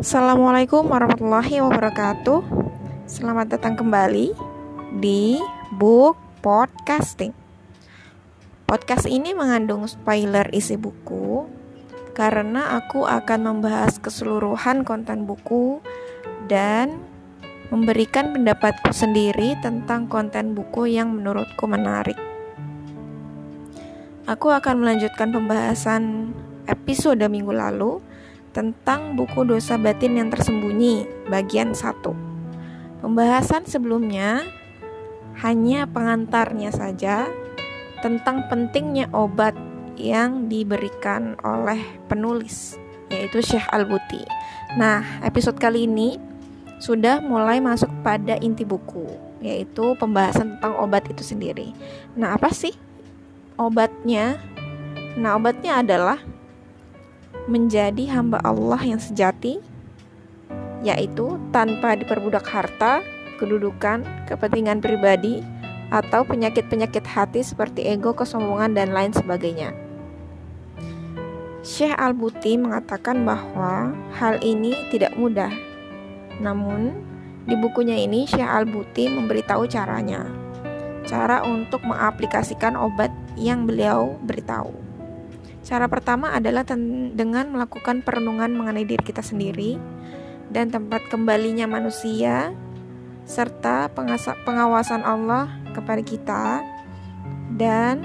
[0.00, 2.40] Assalamualaikum warahmatullahi wabarakatuh.
[3.04, 4.32] Selamat datang kembali
[5.04, 5.36] di
[5.76, 7.36] Book Podcasting.
[8.64, 11.44] Podcast ini mengandung spoiler isi buku
[12.16, 15.84] karena aku akan membahas keseluruhan konten buku
[16.48, 16.96] dan
[17.68, 22.16] memberikan pendapatku sendiri tentang konten buku yang menurutku menarik.
[24.24, 26.32] Aku akan melanjutkan pembahasan
[26.64, 28.00] episode minggu lalu
[28.52, 33.02] tentang buku dosa batin yang tersembunyi bagian 1.
[33.02, 34.44] Pembahasan sebelumnya
[35.40, 37.26] hanya pengantarnya saja
[38.04, 39.56] tentang pentingnya obat
[39.96, 42.76] yang diberikan oleh penulis
[43.08, 44.24] yaitu Syekh Al-Buti.
[44.76, 46.16] Nah, episode kali ini
[46.80, 49.06] sudah mulai masuk pada inti buku
[49.42, 51.74] yaitu pembahasan tentang obat itu sendiri.
[52.14, 52.72] Nah, apa sih
[53.58, 54.38] obatnya?
[55.18, 56.18] Nah, obatnya adalah
[57.50, 59.58] menjadi hamba Allah yang sejati,
[60.82, 63.02] yaitu tanpa diperbudak harta,
[63.38, 65.42] kedudukan, kepentingan pribadi,
[65.92, 69.76] atau penyakit-penyakit hati seperti ego, kesombongan, dan lain sebagainya.
[71.62, 75.54] Syekh Al-Buti mengatakan bahwa hal ini tidak mudah.
[76.42, 76.90] Namun,
[77.46, 80.26] di bukunya ini Syekh Al-Buti memberitahu caranya.
[81.06, 84.81] Cara untuk mengaplikasikan obat yang beliau beritahu.
[85.62, 86.66] Cara pertama adalah
[87.14, 89.78] dengan melakukan perenungan mengenai diri kita sendiri
[90.50, 92.50] dan tempat kembalinya manusia
[93.22, 93.86] serta
[94.42, 96.44] pengawasan Allah kepada kita
[97.54, 98.02] dan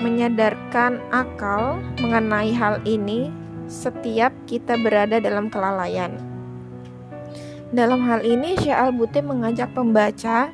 [0.00, 3.28] menyadarkan akal mengenai hal ini
[3.68, 6.16] setiap kita berada dalam kelalaian.
[7.70, 10.50] Dalam hal ini Syekh Al-Buti mengajak pembaca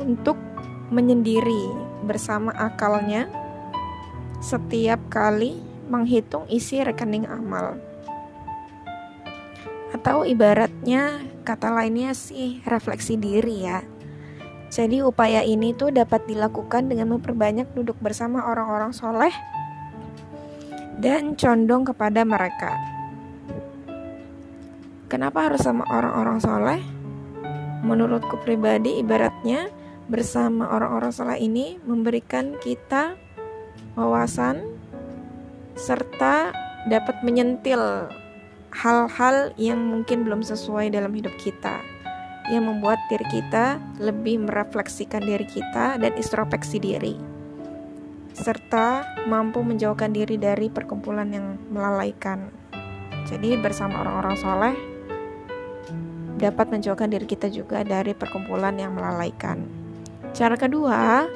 [0.00, 0.40] untuk
[0.90, 1.70] menyendiri
[2.02, 3.30] bersama akalnya
[4.42, 7.78] setiap kali menghitung isi rekening amal.
[9.94, 13.80] Atau ibaratnya kata lainnya sih refleksi diri ya.
[14.72, 19.32] Jadi upaya ini tuh dapat dilakukan dengan memperbanyak duduk bersama orang-orang soleh
[20.98, 22.72] dan condong kepada mereka.
[25.12, 26.80] Kenapa harus sama orang-orang soleh?
[27.84, 29.68] Menurutku pribadi ibaratnya
[30.08, 33.12] bersama orang-orang soleh ini memberikan kita
[33.98, 34.64] wawasan,
[35.76, 36.52] serta
[36.88, 38.08] dapat menyentil
[38.72, 41.84] hal-hal yang mungkin belum sesuai dalam hidup kita
[42.50, 47.32] yang membuat diri kita lebih merefleksikan diri kita dan introspeksi diri
[48.32, 52.48] serta mampu menjauhkan diri dari perkumpulan yang melalaikan.
[53.28, 54.74] Jadi bersama orang-orang soleh
[56.40, 59.62] dapat menjauhkan diri kita juga dari perkumpulan yang melalaikan.
[60.32, 61.28] Cara kedua,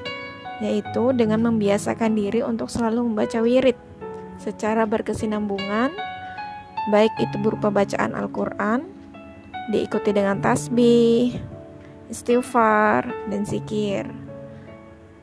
[0.60, 3.76] yaitu dengan membiasakan diri untuk selalu membaca wirid
[4.40, 5.92] secara berkesinambungan,
[6.92, 8.88] baik itu berupa bacaan Al-Quran,
[9.72, 11.36] diikuti dengan tasbih,
[12.08, 14.08] istighfar, dan zikir.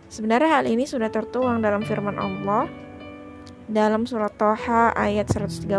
[0.09, 2.69] Sebenarnya hal ini sudah tertuang dalam firman Allah
[3.63, 5.71] dalam surat Toha ayat 130,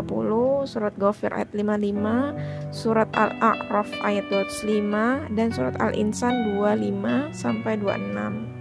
[0.65, 8.54] surat Ghafir ayat 55, surat Al-A'raf ayat 25, dan surat Al-Insan 25 sampai 26.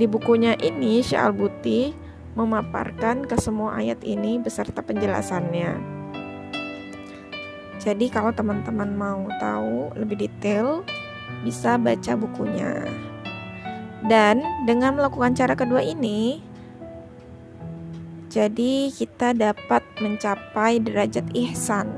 [0.00, 1.92] Di bukunya ini, Syekh Al-Buti
[2.32, 5.76] memaparkan ke semua ayat ini beserta penjelasannya.
[7.76, 10.88] Jadi kalau teman-teman mau tahu lebih detail,
[11.44, 12.88] bisa baca bukunya.
[14.08, 16.40] Dan dengan melakukan cara kedua ini,
[18.32, 21.92] jadi kita dapat mencapai derajat ihsan.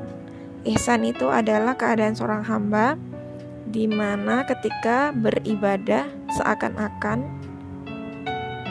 [0.66, 2.98] Ihsan itu adalah keadaan seorang hamba
[3.70, 7.41] di mana ketika beribadah seakan-akan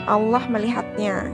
[0.06, 1.30] Allah melihatnya.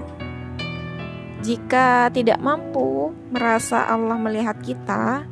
[1.38, 5.22] Jika tidak mampu merasa Allah melihat kita,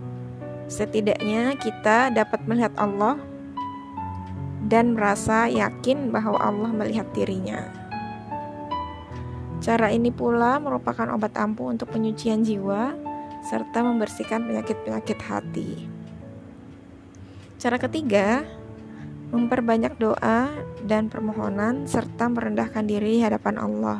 [0.70, 3.18] setidaknya kita dapat melihat Allah
[4.66, 7.70] dan merasa yakin bahwa Allah melihat dirinya.
[9.62, 12.94] Cara ini pula merupakan obat ampuh untuk penyucian jiwa
[13.46, 15.70] serta membersihkan penyakit-penyakit hati.
[17.56, 18.46] Cara ketiga,
[19.34, 20.52] memperbanyak doa
[20.86, 23.98] dan permohonan serta merendahkan diri di hadapan Allah.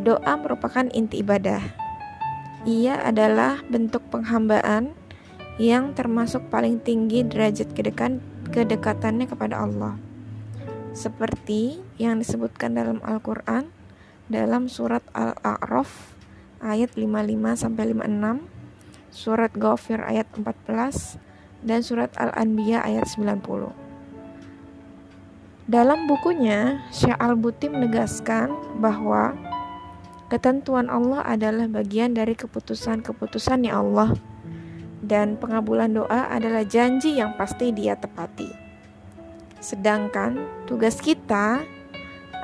[0.00, 1.60] Doa merupakan inti ibadah.
[2.64, 4.96] Ia adalah bentuk penghambaan
[5.60, 10.00] yang termasuk paling tinggi derajat kedekan, kedekatannya kepada Allah.
[10.90, 13.70] Seperti yang disebutkan dalam Al-Qur'an
[14.30, 16.16] dalam surat Al-A'raf
[16.62, 18.46] ayat 55 sampai 56,
[19.10, 21.29] surat Ghafir ayat 14
[21.64, 23.72] dan surat Al-Anbiya ayat 90.
[25.70, 28.50] Dalam bukunya, Syekh Al-Buti menegaskan
[28.82, 29.38] bahwa
[30.26, 34.18] ketentuan Allah adalah bagian dari keputusan-keputusannya Allah
[35.00, 38.50] dan pengabulan doa adalah janji yang pasti dia tepati.
[39.62, 41.62] Sedangkan tugas kita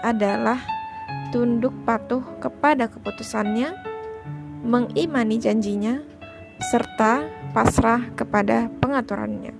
[0.07, 0.61] adalah
[1.35, 3.75] tunduk patuh kepada keputusannya,
[4.63, 5.99] mengimani janjinya,
[6.61, 9.53] serta pasrah kepada pengaturannya.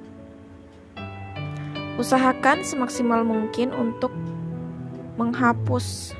[1.97, 4.13] Usahakan semaksimal mungkin untuk
[5.17, 6.13] menghapus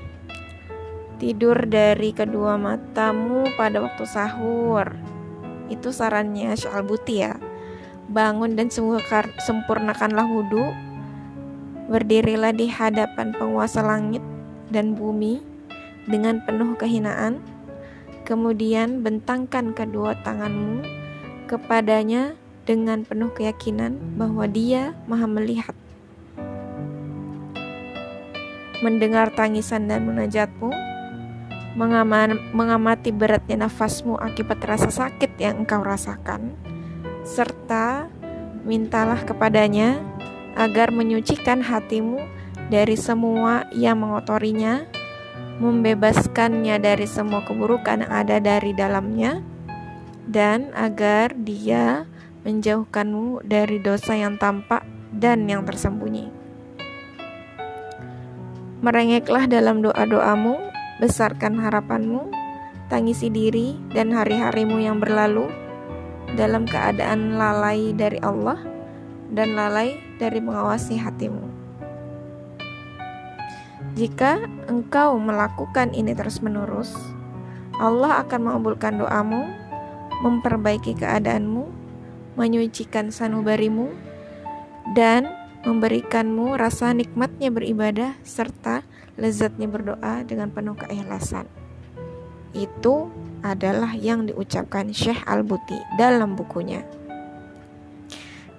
[1.17, 4.97] tidur dari kedua matamu pada waktu sahur.
[5.69, 7.37] Itu sarannya Syalbuti ya.
[8.09, 10.65] Bangun dan sempurnakanlah wudhu.
[11.93, 14.23] Berdirilah di hadapan penguasa langit
[14.73, 15.45] dan bumi
[16.09, 17.43] dengan penuh kehinaan.
[18.27, 20.83] Kemudian bentangkan kedua tanganmu
[21.47, 22.35] kepadanya
[22.67, 25.79] dengan penuh keyakinan bahwa dia maha melihat.
[28.83, 30.75] Mendengar tangisan dan munajatmu,
[32.51, 36.51] mengamati beratnya nafasmu akibat rasa sakit yang engkau rasakan,
[37.23, 38.11] serta
[38.67, 40.03] mintalah kepadanya
[40.59, 42.19] agar menyucikan hatimu
[42.75, 44.83] dari semua yang mengotorinya,
[45.57, 49.41] membebaskannya dari semua keburukan yang ada dari dalamnya,
[50.27, 52.05] dan agar dia
[52.45, 56.31] menjauhkanmu dari dosa yang tampak dan yang tersembunyi.
[58.85, 60.61] Merengeklah dalam doa-doamu
[61.01, 62.29] besarkan harapanmu,
[62.93, 65.49] tangisi diri dan hari-harimu yang berlalu
[66.37, 68.61] dalam keadaan lalai dari Allah
[69.33, 71.56] dan lalai dari mengawasi hatimu.
[73.97, 76.93] Jika engkau melakukan ini terus-menerus,
[77.81, 79.49] Allah akan mengabulkan doamu,
[80.21, 81.65] memperbaiki keadaanmu,
[82.37, 83.89] menyucikan sanubarimu,
[84.93, 85.33] dan
[85.65, 88.85] memberikanmu rasa nikmatnya beribadah serta
[89.17, 91.49] lezatnya berdoa dengan penuh keikhlasan.
[92.53, 93.09] Itu
[93.41, 96.85] adalah yang diucapkan Syekh Al-Buti dalam bukunya.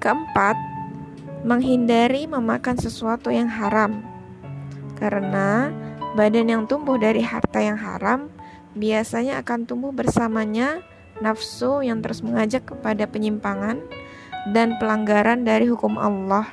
[0.01, 0.57] Keempat,
[1.45, 4.16] menghindari memakan sesuatu yang haram.
[4.97, 5.69] Karena
[6.17, 8.33] badan yang tumbuh dari harta yang haram
[8.73, 10.81] biasanya akan tumbuh bersamanya
[11.21, 13.81] nafsu yang terus mengajak kepada penyimpangan
[14.51, 16.49] dan pelanggaran dari hukum Allah.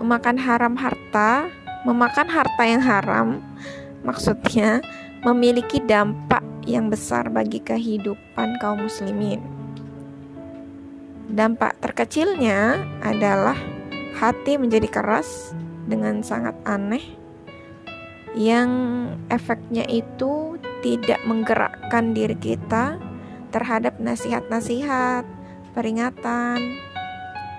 [0.00, 3.40] Memakan haram harta Memakan harta yang haram
[4.04, 4.84] maksudnya
[5.24, 9.40] memiliki dampak yang besar bagi kehidupan kaum muslimin.
[11.32, 13.56] Dampak terkecilnya adalah
[14.20, 15.56] hati menjadi keras
[15.90, 17.18] dengan sangat aneh
[18.38, 18.70] yang
[19.26, 20.54] efeknya itu
[20.86, 22.96] tidak menggerakkan diri kita
[23.50, 25.26] terhadap nasihat-nasihat,
[25.74, 26.78] peringatan,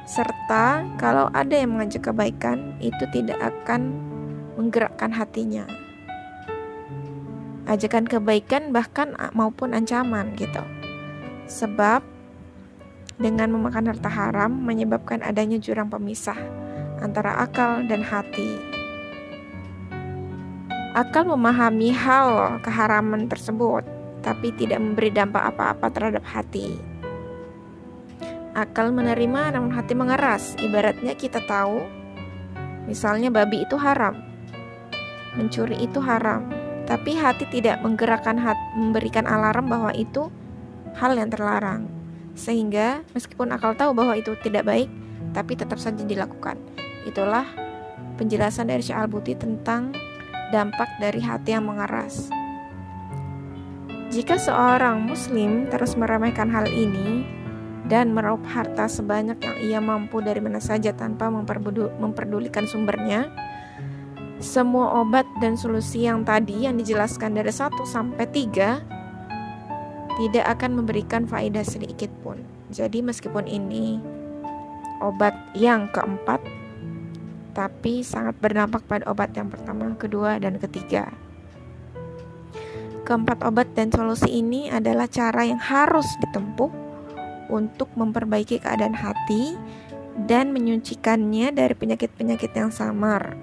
[0.07, 3.99] serta kalau ada yang mengajak kebaikan itu tidak akan
[4.55, 5.67] menggerakkan hatinya.
[7.67, 10.63] Ajakan kebaikan bahkan maupun ancaman gitu.
[11.51, 12.03] Sebab
[13.19, 16.60] dengan memakan harta haram menyebabkan adanya jurang pemisah
[17.01, 18.55] antara akal dan hati.
[20.93, 23.83] Akal memahami hal keharaman tersebut,
[24.21, 26.77] tapi tidak memberi dampak apa-apa terhadap hati.
[28.53, 30.59] Akal menerima namun hati mengeras.
[30.59, 31.87] Ibaratnya kita tahu,
[32.85, 34.19] misalnya babi itu haram,
[35.39, 36.51] mencuri itu haram,
[36.83, 40.27] tapi hati tidak menggerakkan hati, memberikan alarm bahwa itu
[40.99, 41.87] hal yang terlarang.
[42.35, 44.91] Sehingga meskipun akal tahu bahwa itu tidak baik,
[45.31, 46.59] tapi tetap saja dilakukan.
[47.07, 47.45] Itulah
[48.21, 49.95] penjelasan dari Syekh Al-Buti tentang
[50.51, 52.29] dampak dari hati yang mengeras.
[54.11, 57.23] Jika seorang muslim terus meremehkan hal ini
[57.87, 63.31] dan meraup harta sebanyak yang ia mampu dari mana saja tanpa memperdulikan sumbernya,
[64.43, 71.23] semua obat dan solusi yang tadi yang dijelaskan dari 1 sampai 3 tidak akan memberikan
[71.23, 72.43] faedah sedikit pun.
[72.67, 74.03] Jadi meskipun ini
[74.99, 76.43] obat yang keempat
[77.51, 81.11] tapi sangat berdampak pada obat yang pertama, kedua, dan ketiga.
[83.07, 86.71] Keempat obat dan solusi ini adalah cara yang harus ditempuh
[87.51, 89.59] untuk memperbaiki keadaan hati
[90.27, 93.35] dan menyucikannya dari penyakit-penyakit yang samar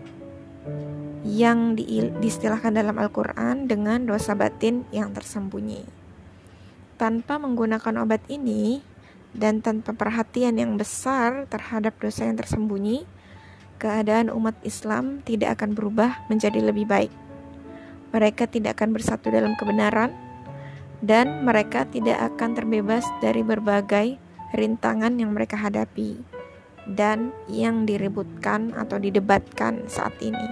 [1.29, 5.85] yang di, diistilahkan dalam Al-Quran dengan dosa batin yang tersembunyi.
[6.97, 8.81] Tanpa menggunakan obat ini
[9.37, 13.05] dan tanpa perhatian yang besar terhadap dosa yang tersembunyi,
[13.79, 17.13] keadaan umat Islam tidak akan berubah menjadi lebih baik.
[18.11, 20.13] Mereka tidak akan bersatu dalam kebenaran,
[20.99, 24.19] dan mereka tidak akan terbebas dari berbagai
[24.51, 26.19] rintangan yang mereka hadapi
[26.89, 30.49] dan yang diributkan atau didebatkan saat ini.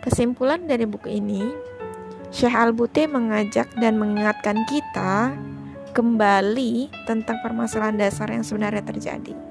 [0.00, 1.44] Kesimpulan dari buku ini,
[2.32, 5.36] Syekh Al-Buti mengajak dan mengingatkan kita
[5.92, 9.49] kembali tentang permasalahan dasar yang sebenarnya terjadi.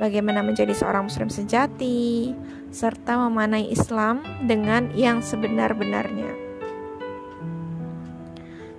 [0.00, 2.32] Bagaimana menjadi seorang muslim sejati
[2.72, 6.32] serta memanai Islam dengan yang sebenar-benarnya.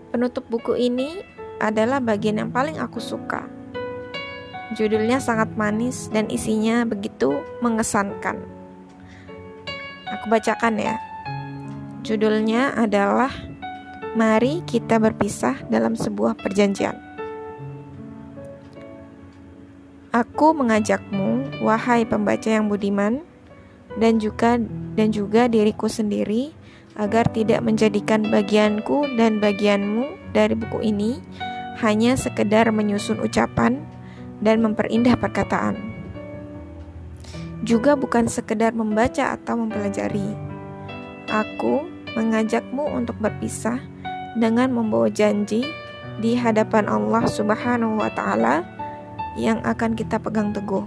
[0.09, 1.21] Penutup buku ini
[1.61, 3.45] adalah bagian yang paling aku suka.
[4.73, 8.41] Judulnya sangat manis dan isinya begitu mengesankan.
[10.09, 10.97] Aku bacakan ya.
[12.01, 13.29] Judulnya adalah
[14.11, 17.10] Mari kita berpisah dalam sebuah perjanjian.
[20.11, 23.23] Aku mengajakmu, wahai pembaca yang budiman,
[23.95, 24.59] dan juga
[24.99, 26.51] dan juga diriku sendiri
[26.99, 31.23] agar tidak menjadikan bagianku dan bagianmu dari buku ini
[31.79, 33.79] hanya sekedar menyusun ucapan
[34.43, 35.79] dan memperindah perkataan.
[37.63, 40.35] Juga bukan sekedar membaca atau mempelajari.
[41.31, 41.87] Aku
[42.19, 43.79] mengajakmu untuk berpisah
[44.35, 45.63] dengan membawa janji
[46.19, 48.67] di hadapan Allah Subhanahu wa taala
[49.39, 50.85] yang akan kita pegang teguh.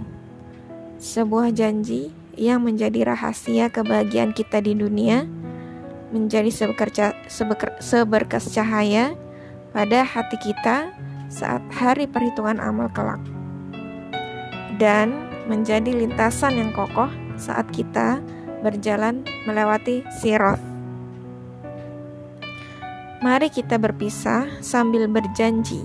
[1.01, 5.27] Sebuah janji yang menjadi rahasia kebahagiaan kita di dunia
[6.13, 6.69] menjadi
[7.81, 9.15] seberkas cahaya
[9.75, 10.95] pada hati kita
[11.27, 13.19] saat hari perhitungan amal kelak
[14.79, 18.23] dan menjadi lintasan yang kokoh saat kita
[18.63, 20.57] berjalan melewati sirot.
[23.19, 25.81] Mari kita berpisah sambil berjanji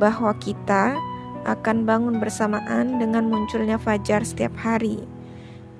[0.00, 0.96] bahwa kita
[1.44, 5.04] akan bangun bersamaan dengan munculnya fajar setiap hari.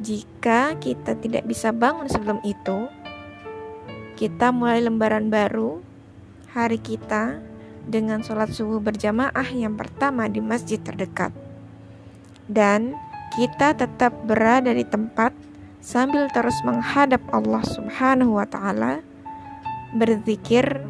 [0.04, 2.88] Jika kita tidak bisa bangun sebelum itu,
[4.14, 5.80] kita mulai lembaran baru
[6.52, 7.42] hari kita
[7.85, 11.33] dengan sholat subuh berjamaah yang pertama di masjid terdekat.
[12.44, 12.94] Dan
[13.35, 15.33] kita tetap berada di tempat
[15.80, 19.04] sambil terus menghadap Allah Subhanahu wa taala
[19.94, 20.83] berzikir,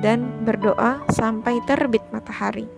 [0.00, 2.70] dan berdoa sampai terbit matahari.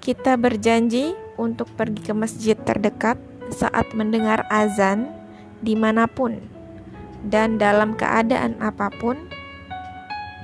[0.00, 3.20] Kita berjanji untuk pergi ke masjid terdekat
[3.52, 5.12] saat mendengar azan
[5.60, 6.40] di mana pun
[7.28, 9.28] dan dalam keadaan apa pun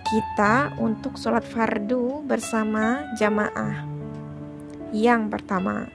[0.06, 3.88] kita untuk sholat fardu bersama jamaah.
[4.92, 5.88] Yang pertama,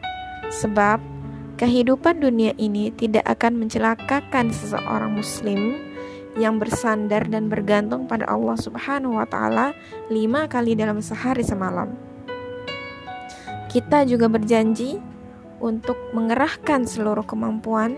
[0.52, 1.00] sebab
[1.56, 5.80] kehidupan dunia ini tidak akan mencelakakan seseorang muslim
[6.36, 9.78] yang bersandar dan bergantung pada Allah Subhanahu wa Ta'ala
[10.10, 12.11] lima kali dalam sehari semalam.
[13.72, 15.00] Kita juga berjanji
[15.64, 17.96] untuk mengerahkan seluruh kemampuan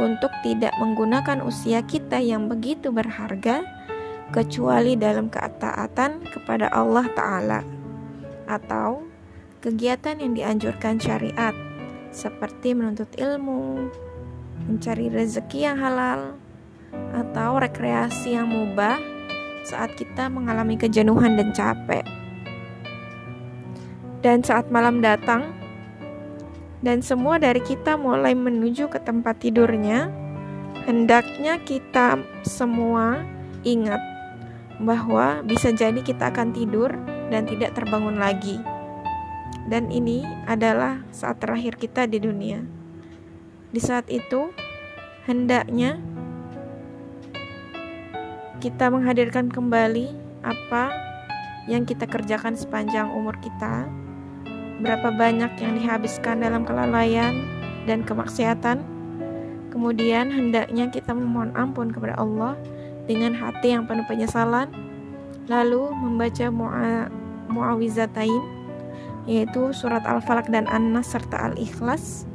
[0.00, 3.60] untuk tidak menggunakan usia kita yang begitu berharga
[4.32, 7.60] kecuali dalam ketaatan kepada Allah Ta'ala
[8.48, 9.04] atau
[9.60, 11.52] kegiatan yang dianjurkan syariat
[12.08, 13.92] seperti menuntut ilmu,
[14.64, 16.40] mencari rezeki yang halal,
[17.12, 18.96] atau rekreasi yang mubah
[19.68, 22.23] saat kita mengalami kejenuhan dan capek.
[24.24, 25.52] Dan saat malam datang,
[26.80, 30.08] dan semua dari kita mulai menuju ke tempat tidurnya,
[30.88, 33.20] hendaknya kita semua
[33.68, 34.00] ingat
[34.80, 36.88] bahwa bisa jadi kita akan tidur
[37.28, 38.56] dan tidak terbangun lagi.
[39.68, 42.64] Dan ini adalah saat terakhir kita di dunia.
[43.72, 44.52] Di saat itu,
[45.28, 46.00] hendaknya
[48.60, 50.92] kita menghadirkan kembali apa
[51.68, 53.88] yang kita kerjakan sepanjang umur kita,
[54.82, 57.46] berapa banyak yang dihabiskan dalam kelalaian
[57.86, 58.82] dan kemaksiatan.
[59.70, 62.54] Kemudian hendaknya kita memohon ampun kepada Allah
[63.04, 64.70] dengan hati yang penuh penyesalan,
[65.50, 66.46] lalu membaca
[67.50, 68.42] muawizatain
[69.24, 72.28] yaitu surat Al-Falaq dan An-Nas serta Al-Ikhlas,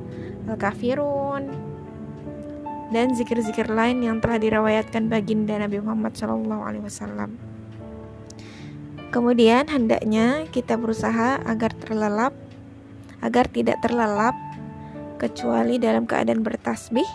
[0.50, 1.54] Al-Kafirun,
[2.90, 7.49] dan zikir-zikir lain yang telah dirawayatkan baginda Nabi Muhammad SAW.
[9.10, 12.34] Kemudian hendaknya kita berusaha agar terlelap,
[13.26, 14.38] agar tidak terlelap,
[15.18, 17.08] kecuali dalam keadaan bertasbih,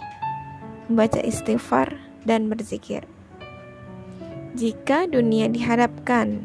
[0.90, 1.96] membaca istighfar,
[2.26, 3.06] dan berzikir.
[4.58, 6.40] Jika dunia dihadapkan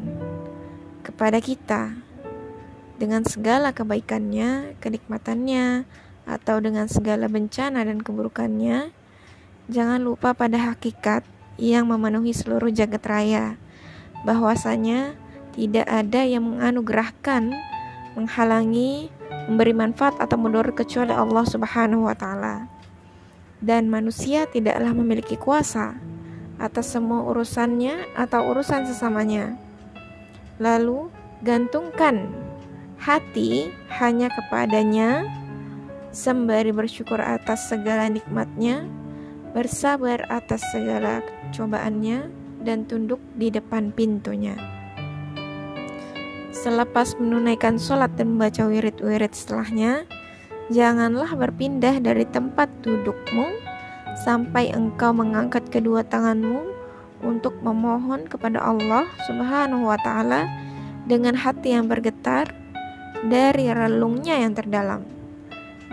[1.04, 1.98] kepada kita
[2.96, 5.84] dengan segala kebaikannya, kenikmatannya,
[6.24, 8.92] atau dengan segala bencana dan keburukannya,
[9.70, 11.22] Jangan lupa pada hakikat
[11.54, 13.54] yang memenuhi seluruh jagat raya,
[14.26, 15.14] bahwasanya
[15.54, 17.54] tidak ada yang menganugerahkan,
[18.14, 19.10] menghalangi,
[19.50, 22.66] memberi manfaat atau mudarat kecuali Allah Subhanahu wa taala.
[23.60, 25.98] Dan manusia tidaklah memiliki kuasa
[26.56, 29.56] atas semua urusannya atau urusan sesamanya.
[30.60, 31.08] Lalu
[31.44, 32.30] gantungkan
[33.00, 35.24] hati hanya kepadanya
[36.12, 38.84] sembari bersyukur atas segala nikmatnya
[39.50, 42.30] bersabar atas segala cobaannya,
[42.60, 44.54] dan tunduk di depan pintunya.
[46.50, 50.02] Selepas menunaikan sholat dan membaca wirid-wirid setelahnya,
[50.66, 53.54] janganlah berpindah dari tempat dudukmu
[54.26, 56.66] sampai engkau mengangkat kedua tanganmu
[57.22, 60.50] untuk memohon kepada Allah Subhanahu wa Ta'ala
[61.06, 62.50] dengan hati yang bergetar
[63.30, 65.06] dari relungnya yang terdalam,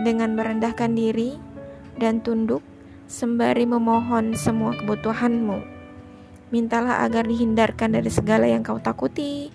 [0.02, 1.38] dengan merendahkan diri
[2.02, 2.66] dan tunduk
[3.06, 5.64] sembari memohon semua kebutuhanmu.
[6.48, 9.52] Mintalah agar dihindarkan dari segala yang kau takuti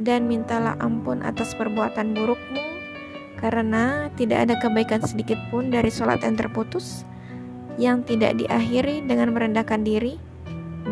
[0.00, 2.80] dan mintalah ampun atas perbuatan burukmu
[3.40, 7.04] karena tidak ada kebaikan sedikit pun dari sholat yang terputus
[7.80, 10.20] yang tidak diakhiri dengan merendahkan diri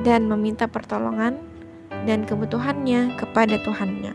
[0.05, 1.37] dan meminta pertolongan
[2.09, 4.13] dan kebutuhannya kepada Tuhannya.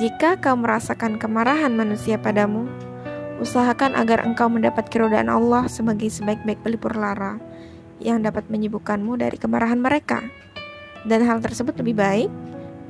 [0.00, 2.68] Jika kau merasakan kemarahan manusia padamu,
[3.40, 7.36] usahakan agar engkau mendapat keridhaan Allah sebagai sebaik-baik pelipur lara
[8.00, 10.24] yang dapat menyibukkanmu dari kemarahan mereka.
[11.04, 12.30] Dan hal tersebut lebih baik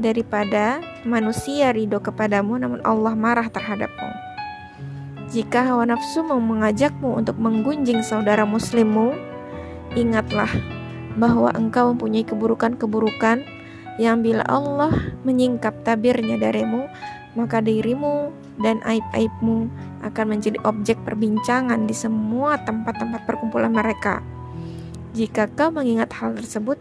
[0.00, 4.10] daripada manusia ridho kepadamu namun Allah marah terhadapmu.
[5.32, 9.16] Jika hawa nafsu mau mengajakmu untuk menggunjing saudara muslimmu,
[9.96, 10.48] ingatlah
[11.16, 13.40] bahwa engkau mempunyai keburukan-keburukan
[13.96, 14.92] yang bila Allah
[15.24, 16.88] menyingkap tabirnya darimu,
[17.32, 19.72] maka dirimu dan aib-aibmu
[20.04, 24.20] akan menjadi objek perbincangan di semua tempat-tempat perkumpulan mereka.
[25.16, 26.76] Jika kau mengingat hal tersebut,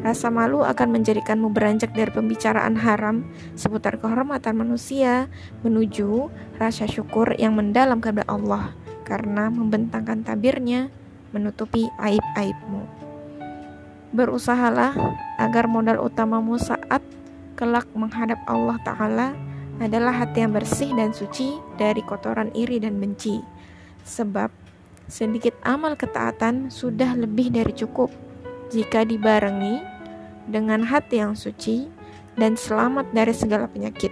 [0.00, 5.28] Rasa malu akan menjadikanmu beranjak dari pembicaraan haram seputar kehormatan manusia
[5.60, 8.72] menuju rasa syukur yang mendalam kepada Allah
[9.04, 10.88] karena membentangkan tabirnya
[11.36, 12.88] menutupi aib-aibmu.
[14.16, 14.96] Berusahalah
[15.36, 17.04] agar modal utamamu saat
[17.54, 19.36] kelak menghadap Allah Ta'ala
[19.84, 23.36] adalah hati yang bersih dan suci dari kotoran iri dan benci.
[24.08, 24.48] Sebab
[25.12, 28.08] sedikit amal ketaatan sudah lebih dari cukup
[28.70, 29.89] jika dibarengi
[30.50, 31.86] dengan hati yang suci
[32.34, 34.10] dan selamat dari segala penyakit.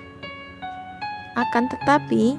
[1.35, 2.39] Akan tetapi,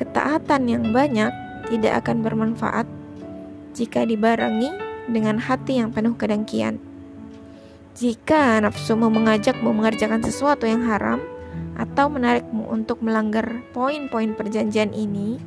[0.00, 1.30] ketaatan yang banyak
[1.68, 2.88] tidak akan bermanfaat
[3.76, 4.72] jika dibarengi
[5.08, 6.80] dengan hati yang penuh kedengkian.
[7.94, 11.22] Jika nafsumu mengajakmu mengerjakan sesuatu yang haram
[11.78, 15.38] atau menarikmu untuk melanggar poin-poin perjanjian ini,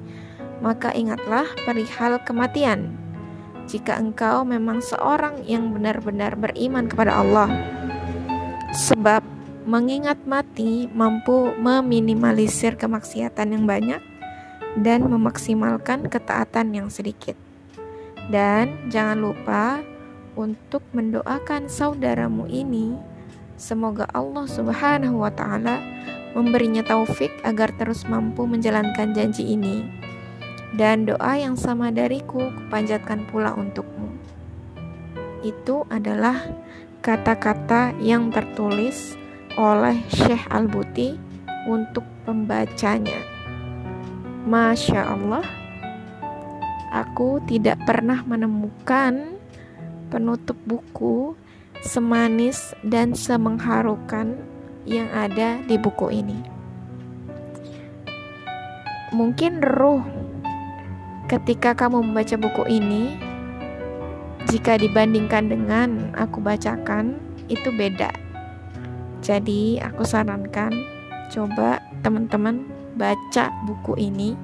[0.63, 2.95] maka ingatlah perihal kematian
[3.67, 7.52] jika engkau memang seorang yang benar-benar beriman kepada Allah.
[8.75, 9.23] Sebab
[9.67, 13.99] mengingat mati mampu meminimalisir kemaksiatan yang banyak
[14.80, 17.36] dan memaksimalkan ketaatan yang sedikit.
[18.27, 19.80] Dan jangan lupa
[20.36, 22.95] untuk mendoakan saudaramu ini
[23.58, 25.82] semoga Allah Subhanahu wa taala
[26.38, 29.82] memberinya taufik agar terus mampu menjalankan janji ini
[30.77, 34.13] dan doa yang sama dariku kupanjatkan pula untukmu.
[35.41, 36.43] Itu adalah
[37.01, 39.15] kata-kata yang tertulis
[39.57, 41.17] oleh Syekh Al-Buti
[41.67, 43.19] untuk pembacanya.
[44.47, 45.43] Masya Allah,
[46.93, 49.36] aku tidak pernah menemukan
[50.07, 51.36] penutup buku
[51.83, 54.39] semanis dan semengharukan
[54.88, 56.39] yang ada di buku ini.
[59.12, 60.03] Mungkin ruh
[61.27, 63.19] ketika kamu membaca buku ini,
[64.47, 67.19] jika dibandingkan dengan aku bacakan,
[67.51, 68.12] itu beda.
[69.19, 70.71] Jadi, aku sarankan
[71.27, 72.63] coba teman-teman
[72.95, 74.39] baca buku ini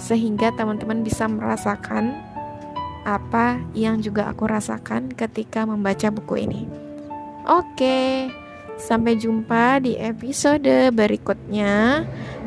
[0.00, 2.16] sehingga teman-teman bisa merasakan
[3.04, 6.62] apa yang juga aku rasakan ketika membaca buku ini.
[7.48, 8.28] Oke,
[8.80, 12.04] sampai jumpa di episode berikutnya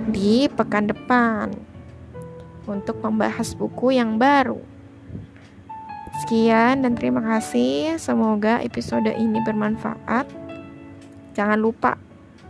[0.10, 1.54] di pekan depan
[2.66, 4.73] untuk membahas buku yang baru.
[6.24, 8.00] Sekian dan terima kasih.
[8.00, 10.24] Semoga episode ini bermanfaat.
[11.36, 12.00] Jangan lupa,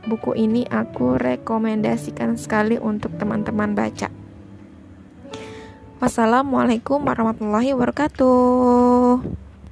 [0.05, 4.13] buku ini aku rekomendasikan sekali untuk teman-teman baca.
[5.97, 9.42] Wassalamualaikum warahmatullahi wabarakatuh.